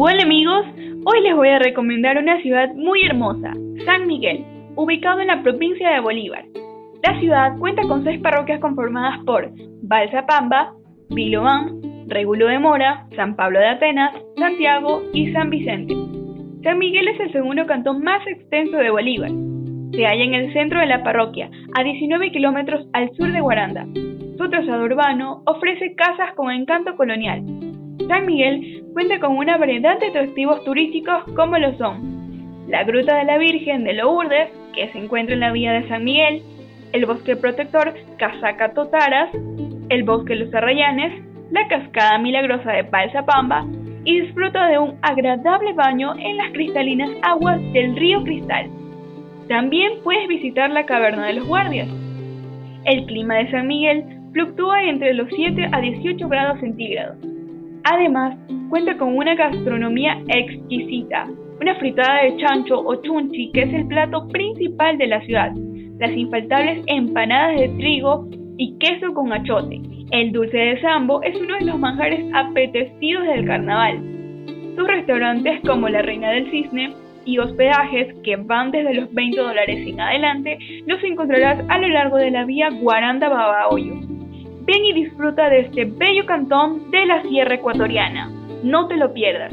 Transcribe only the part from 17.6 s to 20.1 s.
cantón más extenso de Bolívar. Se